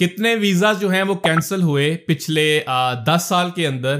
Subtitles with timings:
[0.00, 2.60] کتنے ویزاز جو ہیں وہ کینسل ہوئے پچھلے
[3.06, 3.98] دس سال کے اندر؟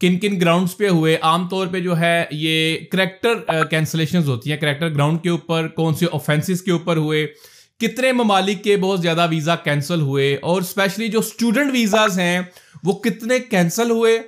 [0.00, 4.56] کن کن گراؤنڈز پہ ہوئے؟ عام طور پہ جو ہے یہ کریکٹر کینسلیشنز ہوتی ہیں
[4.56, 7.26] کریکٹر گراؤنڈ کے اوپر، کون سے آفینسز کے اوپر ہوئے؟
[7.80, 12.40] کتنے ممالک کے بہت زیادہ ویزا کینسل ہوئے؟ اور اسپیشلی جو اسٹوڈنٹ ویزاز ہیں
[12.84, 14.18] وہ کتنے کینسل ہوئے؟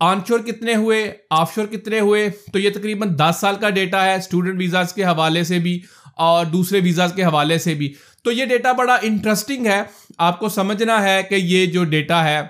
[0.00, 4.04] آن شور کتنے ہوئے؟ آف شور کتنے ہوئے؟ تو یہ تقریباً دس سال کا ڈیٹا
[4.04, 5.80] ہے اسٹوڈنٹ ویزاز کے حوالے سے بھی
[6.16, 7.94] اور دوسرے ویزاز کے حوالے سے بھی۔
[8.26, 9.82] تو یہ ڈیٹا بڑا انٹرسٹنگ ہے۔
[10.18, 12.40] آپ کو سمجھنا ہے کہ یہ جو ڈیٹا ہے،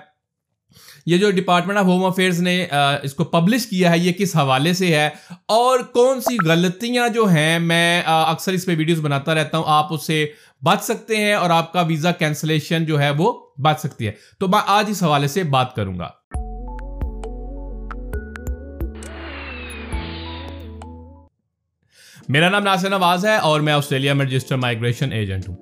[1.05, 2.65] یہ جو ڈپارٹمنٹ آف ہوم افیئرز نے
[3.03, 5.09] اس کو پبلش کیا ہے، یہ کس حوالے سے ہے؟
[5.47, 9.93] اور کون سی غلطیاں جو ہیں، میں اکثر اس پہ ویڈیوز بناتا رہتا ہوں۔ آپ
[9.93, 10.25] اس سے
[10.65, 13.33] بچ سکتے ہیں اور آپ کا ویزا کینسلیشن جو ہے وہ
[13.63, 16.09] بچ سکتی ہے۔ تو میں آج اس حوالے سے بات کروں گا۔
[22.29, 25.55] میرا نام ناصر نواز ہے اور میں آسٹریلیا میں رجسٹر مائگریشن ایجنٹ ہوں۔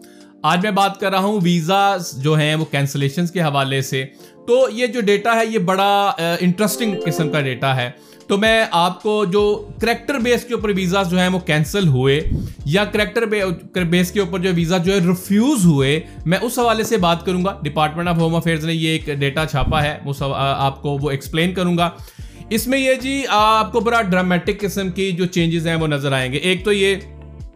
[0.44, 4.04] آج میں بات کر رہا ہوں ویزاز جو ہیں وہ کینسلیشنز کے حوالے سے۔
[4.48, 7.90] تو یہ جو ڈیٹا ہے یہ بڑا انٹرسٹنگ قسم کا ڈیٹا ہے۔
[8.28, 9.44] تو میں آپ کو جو
[9.82, 12.20] کریکٹر بیس کے اوپر ویزاز جو ہیں وہ کینسل ہوئے
[12.66, 13.26] یا کریکٹر
[13.86, 17.46] بیس کے اوپر جو ویزا جو ہے ریفیوز ہوئے، میں اس حوالے سے بات کروں
[17.46, 19.98] گا۔ ڈپارٹمنٹ آف ہوم افیئرز نے یہ ایک ڈیٹا چھاپا ہے
[20.30, 21.90] آپ کو وہ ایکسپلین کروں گا۔
[22.50, 26.12] اس میں یہ جی آپ کو بڑا ڈرامیٹک قسم کی جو چینجز ہیں وہ نظر
[26.12, 26.96] آئیں گے۔ ایک تو یہ،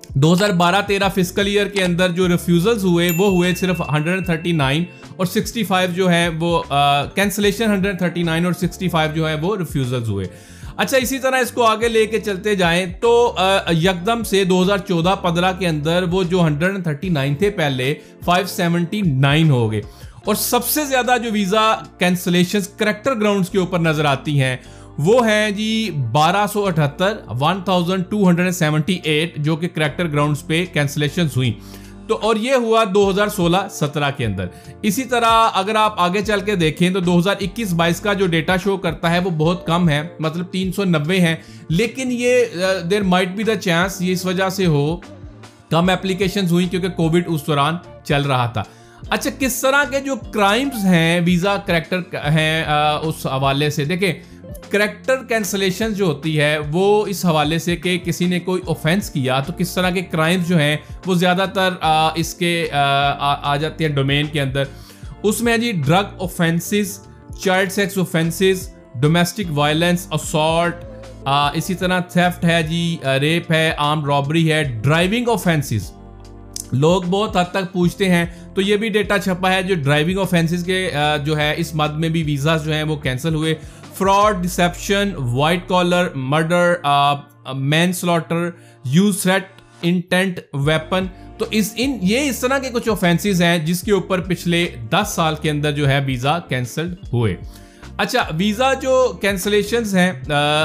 [0.10, 4.26] دو ہزار بارہ تیرہ فسکل ایئر کے اندر جو ریفیوزلز ہوئے، وہ ہوئے صرف ہنڈریڈ
[4.26, 4.84] تھرٹی نائن
[5.16, 6.62] اور سکسٹی فائیو جو ہے وہ
[7.16, 10.26] کینسلیشن ہنڈریڈ تھرٹی نائن اور سکسٹی فائیو جو ہے وہ ریفیوزلز ہوئے۔
[10.78, 13.36] اچھا اسی طرح اس کو آگے لے کے چلتے جائیں تو
[13.72, 17.94] یکدم سے دو ہزار چودہ پندرہ کے اندر وہ جو ہنڈریڈ تھرٹی نائن تھے پہلے
[18.26, 19.82] فائیو سیونٹی نائن ہو گئے۔
[20.26, 24.58] اور سب سے زیادہ جو ویزا کینسلیشن کریکٹر گراؤنڈز کے اوپر نظر آتی ہیں۔
[25.06, 30.08] وہ ہیں جی بارہ سو اٹھہتر one thousand two hundred seventy eight جو کہ کریکٹر
[30.12, 31.54] گراؤنڈز پہ کینسلیشن ہوئی
[32.08, 34.48] تو اور یہ ہوا دو ہزار سولہ سترہ کے اندر۔
[34.82, 38.28] اسی طرح اگر آپ آگے چل کے دیکھیں تو دو ہزار اکیس بائیس کا جو
[38.28, 41.36] ڈیٹا شو کرتا ہے وہ بہت کم ہے مطلب تین سو نوے ہیں۔
[41.70, 44.98] لیکن یہ there might be the chance یہ اس وجہ سے ہو،
[45.70, 48.64] کم اپلیکیشنز ہوئی کیونکہ کووڈ اس دوران چل رہا تھا۔
[49.10, 52.64] اچھا کس طرح کے جو کرائمز ہیں ویزا کریکٹر ہیں
[53.02, 54.14] اس حوالے سے؟ دیکھیں
[54.72, 59.40] کریکٹر کینسلیشن جو ہوتی ہے، وہ اس حوالے سے کہ کسی نے کوئی اوفینس کیا
[59.40, 60.76] تو کس طرح کے کرائمز جو ہیں،
[61.06, 61.74] وہ زیادہ تر
[62.16, 64.64] اس کے، آ جاتے ہیں ڈومین کے اندر۔
[65.24, 67.00] اس میں جی ہے جی drug offences
[67.44, 68.68] child sex offences
[69.02, 70.86] domestic violence assault
[71.28, 75.92] اسی طرح تھیفٹ ہے جی ریپ ہے آرم رابری ہے ڈرائیونگ اوفینسز
[76.72, 78.26] لوگ بہت حد تک پوچھتے ہیں،
[78.56, 80.90] تو یہ بھی ڈیٹا چھپا ہے جو ڈرائیونگ اوفینسز کے
[81.26, 83.54] جو ہے، اس مد میں بھی ویزاز جو ہیں وہ کینسل ہوئے۔
[84.00, 86.74] Fraud deception white collar murder
[87.94, 88.50] manslaughter
[88.86, 91.06] use threat intent weapon
[91.38, 95.10] تو اس ان یہ اس طرح کے کچھ اوفینسز ہیں جس کے اوپر پچھلے دس
[95.10, 97.36] سال کے اندر جو ہے ویزا کینسلڈ ہوئے۔
[97.98, 100.12] اچھا ویزا جو کینسلیشنز ہیں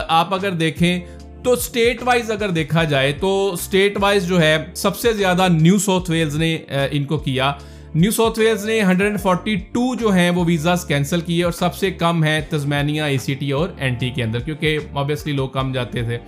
[0.08, 0.98] آپ اگر دیکھیں
[1.44, 5.78] تو اسٹیٹ وائز اگر دیکھا جائے تو اسٹیٹ وائز جو ہے سب سے زیادہ نیو
[5.78, 6.56] ساؤتھ ویلز نے
[6.90, 7.52] ان کو کیا۔
[7.94, 12.24] نیو ساؤتھ ویلز نے 142 جو ہیں وہ ویزاز کینسل کیے اور سب سے کم
[12.24, 16.02] ہے تزمینیا اے سی ٹی اور این ٹی کے اندر، کیونکہ آبویسلی لوگ کم جاتے
[16.02, 16.18] تھے۔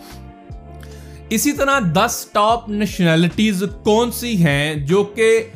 [1.29, 5.47] اسی طرح دس ٹاپ نیشنلٹیز کون سی ہیں جو کہ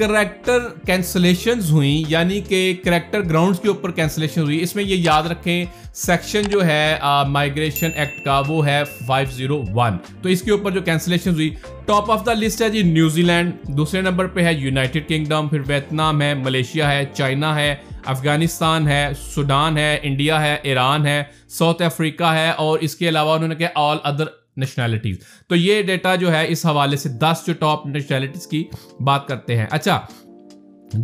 [0.00, 5.26] کریکٹر کینسلیشنز ہوئیں یعنی کہ کریکٹر گراؤنڈز کے اوپر کینسلیشن ہوئی، اس میں یہ یاد
[5.30, 6.96] رکھیں سیکشن جو ہے
[7.28, 11.50] مائگریشن ایکٹ کا، وہ ہے 501 تو اس کے اوپر جو کینسلیشن ہوئی
[11.86, 15.60] ٹاپ آف دا لسٹ ہے جی نیوزی لینڈ دوسرے نمبر پہ ہے یونائٹڈ کنگڈم پھر
[15.66, 17.74] ویتنام ہے ملیشیا ہے چائنا ہے
[18.06, 23.34] افغانستان ہے سوڈان ہے انڈیا ہے ایران ہے ساؤتھ افریقہ ہے، اور اس کے علاوہ
[23.34, 24.26] انہوں نے کہا آل ادر
[24.60, 25.16] نیشنلٹیز
[25.48, 28.64] تو یہ ڈیٹا جو ہے اس حوالے سے دس جو ٹاپ نیشنلٹیز کی
[29.00, 30.00] بات کرتے ہیں۔ اچھا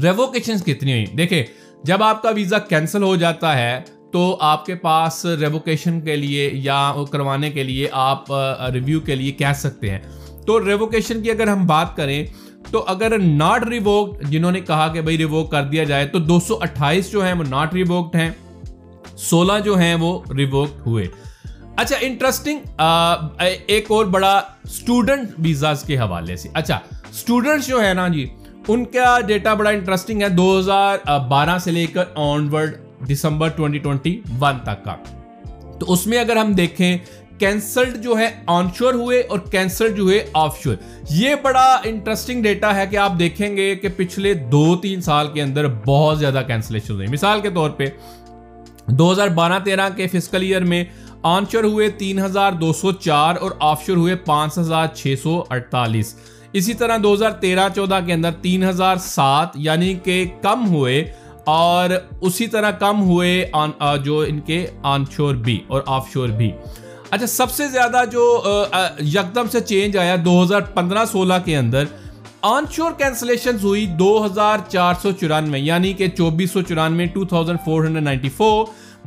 [0.03, 1.43] ریووکیشن کتنی ہوئی؟ دیکھیں،
[1.85, 3.81] جب آپ کا ویزا کینسل ہو جاتا ہے،
[4.13, 8.33] تو آپ کے پاس ریووکیشن کے لیے یا کروانے کے لیے آپ
[8.75, 9.99] ریویو کے لیے کہہ سکتے ہیں۔
[10.47, 12.25] تو ریووکیشن کی اگر ہم بات کریں،
[12.71, 16.41] تو اگر ناٹ ریووکڈ جنہوں نے کہا کہ بھائی ریووک کر دیا جائے، تو دو
[16.41, 18.31] سو اٹھائیس جو ہیں وہ ناٹ ریووکڈ ہیں،
[19.17, 21.07] سولہ جو ہیں وہ ریووکڈ ہوئے۔
[21.77, 22.81] اچھا انٹرسٹنگ
[23.39, 24.33] ایک اور بڑا
[24.65, 26.79] اسٹوڈنٹ ویزاز کے حوالے سے۔ اچھا
[27.11, 28.27] اسٹوڈنٹس جو ہے نا جی
[28.69, 32.75] ان کا ڈیٹا بڑا انٹرسٹنگ ہے، دو ہزار بارہ سے لے کر آن ورڈ
[33.11, 34.97] دسمبر ٹوینٹی ٹوینٹی ون تک کا۔
[35.79, 36.97] تو اس میں اگر ہم دیکھیں
[37.39, 40.77] کینسلڈ جو ہے آن شور ہوئے اور کینسلڈ جو ہوئے آف شور
[41.11, 45.43] یہ بڑا انٹرسٹنگ ڈیٹا ہے کہ آپ دیکھیں گے کہ پچھلے دو تین سال کے
[45.43, 47.87] اندر بہت زیادہ کینسلیشن ہوئی مثال کے طور پہ،
[48.89, 50.85] دو ہزار بارہ تیرہ کے فسکل ایئر میں
[51.27, 55.15] آن شور ہوئے تین ہزار دو سو چار اور آف شور ہوئے پانچ ہزار چھ
[55.23, 56.15] سو اڑتالیس۔
[56.53, 61.03] اسی طرح دو ہزار تیرہ چودہ کے اندر تین ہزار سات یعنی کہ کم ہوئے
[61.45, 61.91] اور
[62.21, 63.51] اسی طرح کم ہوئے
[64.05, 66.51] جو ان کے آن شور بھی اور آف شور بھی۔
[67.11, 68.25] اچھا سب سے زیادہ جو
[69.05, 71.85] یکدم سے چینج آیا دو ہزار پندرہ سولہ کے اندر
[72.45, 77.25] آن شور کینسلیشن ہوئی دو ہزار چار سو چورانوے یعنی کہ چوبیس سو چورانوے، two
[77.25, 78.67] thousand four hundred ninety four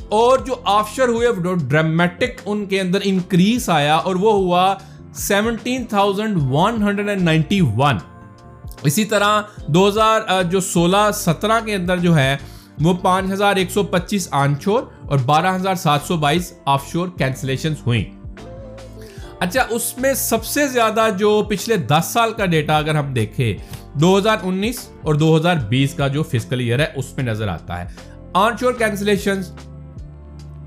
[0.09, 1.27] اور جو آفشر ہوئے
[1.67, 4.75] ڈرامیٹک ان کے اندر انکریز آیا اور وہ ہوا
[5.13, 7.97] seventeen thousand one hundred and ninety one.
[8.83, 12.37] اسی طرح دو ہزار جو سولہ، سترہ کے اندر جو ہے
[12.81, 16.91] وہ پانچ ہزار ایک سو پچیس آن شور اور بارہ ہزار سات سو بائیس آف
[16.91, 18.03] شور کینسلیشن ہوئیں۔
[19.39, 23.53] اچھا اس میں سب سے زیادہ جو پچھلے دس سال کا ڈیٹا اگر ہم دیکھیں،
[23.93, 27.47] دو ہزار انیس اور دو ہزار بیس کا جو فزیکل ایئر ہے، اس میں نظر
[27.47, 27.87] آتا ہے۔
[28.33, 29.41] آن شور کینسلیشن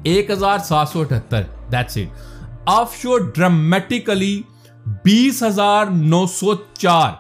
[0.04, 2.20] ایک ہزار سات سو اٹھتر that's it
[2.66, 4.40] off sure dramatically
[5.04, 7.10] بیس ہزار نو سو چار.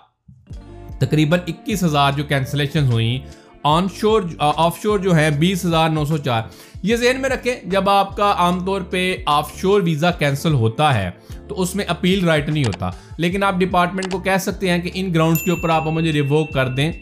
[1.00, 3.18] تقریباً اکیس ہزار جو کینسلیشن ہوئی
[3.64, 6.42] آن شور آف شور جو ہے، بیس ہزار نو سو چار.
[6.82, 10.94] یہ ذہن میں رکھیں، جب آپ کا عام طور پہ آف شور ویزا کینسل ہوتا
[10.94, 11.10] ہے،
[11.48, 12.90] تو اس میں اپیل رائٹ نہیں ہوتا.
[13.18, 16.52] لیکن آپ ڈپارٹمنٹ کو کہہ سکتے ہیں کہ ان گراؤنڈز کے اوپر آپ مجھے ریووک
[16.52, 16.92] کر دیں.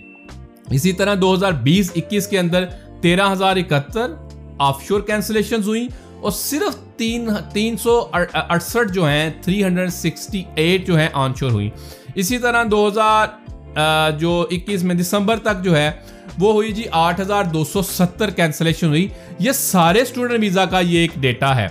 [0.70, 2.64] اسی طرح دو ہزار بیس اکیس کے اندر
[3.00, 4.12] تیرہ ہزار اکہتر
[4.60, 5.86] آف شور کینسلیشن ہوئیں
[6.20, 11.34] اور صرف تین تین سو اڑسٹھ جو ہیں، تھری ہنڈریڈ سکسٹی ایٹ جو ہیں آن
[11.34, 11.70] شور ہوئی
[12.14, 15.90] اسی طرح دو ہزار جو اکیس میں دسمبر تک جو ہے،
[16.38, 19.06] وہ ہوئی جی آٹھ ہزار دو سو ستر کینسلیشن ہوئی۔
[19.38, 21.68] یہ سارے اسٹوڈنٹ ویزا کا یہ ایک ڈیٹا ہے۔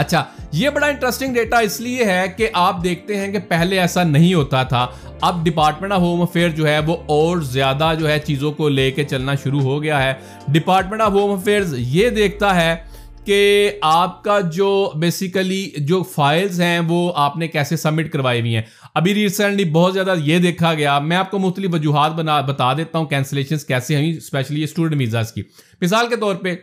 [0.00, 4.02] اچھا یہ بڑا انٹرسٹنگ ڈیٹا اس لیے ہے کہ آپ دیکھتے ہیں کہ پہلے ایسا
[4.02, 4.86] نہیں ہوتا تھا۔
[5.20, 8.90] اب ڈپارٹمنٹ آف ہوم افیئر جو ہے وہ اور زیادہ جو ہے چیزوں کو لے
[8.90, 10.14] کے چلنا شروع ہو گیا ہے۔
[10.48, 12.76] ڈپارٹمنٹ آف ہوم افیئرز یہ دیکھتا ہے
[13.24, 18.54] کہ آپ کا جو بیسیکلی جو فائلز ہیں وہ آپ نے کیسے سبمٹ کروائی ہوئی
[18.54, 18.62] ہیں۔
[18.94, 22.98] ابھی ریسنٹلی بہت زیادہ یہ دیکھا گیا۔ میں آپ کو مختلف وجوہات بنا بتا دیتا
[22.98, 25.42] ہوں۔ کینسلیشنز کیسے ہوئی اسپیشلی اسٹوڈنٹ ویزاز کی۔
[25.80, 26.56] مثال کے طور پہ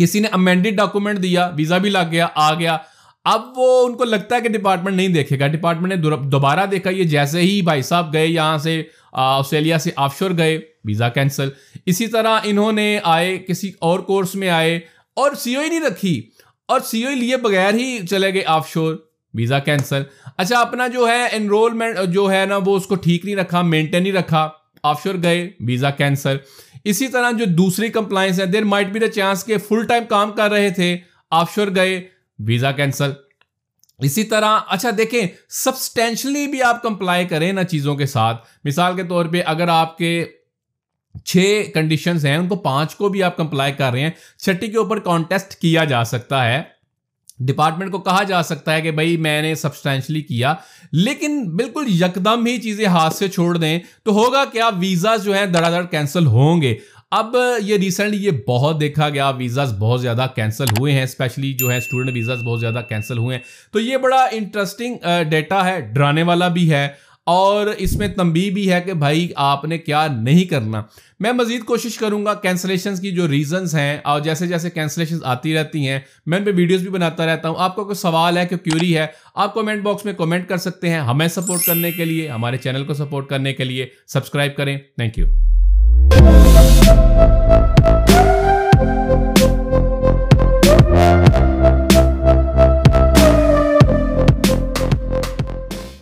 [0.00, 2.76] کسی نے امینڈیڈ ڈاکومنٹ دیا ویزا بھی لگ گیا، آ گیا۔
[3.24, 5.96] اب وہ ان کو لگتا ہے کہ ڈپارٹمنٹ نہیں دیکھے گا۔ ڈپارٹمنٹ نے
[6.28, 8.82] دوبارہ دیکھا، یہ جیسے ہی بھائی صاحب گئے یہاں سے
[9.12, 11.48] آسٹریلیا سے آف شور گئے ویزا کینسل
[11.86, 14.80] اسی طرح انہوں نے آئے، کسی اور کورس میں آئے
[15.16, 16.22] اور سی او نہیں رکھی۔
[16.68, 18.94] اور سی او لیے بغیر ہی چلے گئے آف شور
[19.34, 20.02] ویزا کینسل
[20.36, 24.02] اچھا اپنا جو ہے انرولمنٹ جو ہے نا، وہ اس کو ٹھیک نہیں رکھا مینٹین
[24.02, 24.48] نہیں رکھا۔
[24.82, 26.36] آف شور گئے ویزا کینسل
[26.84, 30.32] اسی طرح جو دوسری کمپلائنس ہے there might be the chance کہ فل ٹائم کام
[30.32, 30.98] کر رہے تھے
[31.30, 33.10] آف شور گئے ویزا کینسل
[33.98, 38.48] اسی طرح اچھا دیکھیں سبسٹینشلی بھی آپ کمپلائی کریں نا چیزوں کے ساتھ.
[38.64, 40.24] مثال کے طور پہ، اگر آپ کے
[41.24, 44.78] چھ کنڈیشنز ہیں، ان کو پانچ کو بھی آپ کمپلائی کر رہے ہیں، چھٹی کے
[44.78, 46.62] اوپر کانٹیسٹ کیا جا سکتا ہے۔
[47.40, 50.54] ڈپارٹمنٹ کو کہا جا سکتا ہے کہ بھائی میں نے سبسٹینشلی کیا،
[50.92, 55.46] لیکن بالکل یکدم ہی چیزیں ہاتھ سے چھوڑ دیں تو ہوگا کیا ویزاز جو ہیں
[55.46, 56.74] دڑا دڑ کینسل ہوں گے۔
[57.10, 61.70] اب یہ ریسنٹلی یہ بہت دیکھا گیا ویزاز بہت زیادہ کینسل ہوئے ہیں اسپیشلی جو
[61.72, 63.42] ہے اسٹوڈنٹ ویزاز بہت زیادہ کینسل ہوئے ہیں۔
[63.72, 64.94] تو یہ بڑا انٹرسٹنگ
[65.30, 66.88] ڈیٹا ہے، ڈرانے والا بھی ہے۔
[67.26, 70.82] اور اس میں تنبیہ بھی ہے کہ بھائی آپ نے کیا نہیں کرنا۔
[71.20, 75.54] میں مزید کوشش کروں گا کینسلیشنز کی جو ریزنز ہیں، اور جیسے جیسے کینسلیشنز آتی
[75.54, 78.46] رہتی ہیں، میں ان پہ ویڈیوز بھی بناتا رہتا ہوں۔ آپ کو کوئی سوال ہے
[78.46, 82.04] کہ کیوری ہے، آپ کومنٹ باکس میں کومنٹ کر سکتے ہیں ہمیں سپورٹ کرنے کے
[82.04, 85.26] لیے، ہمارے چینل کو سپورٹ کرنے کے لیے۔ سبسکرائب کریں۔ Thank you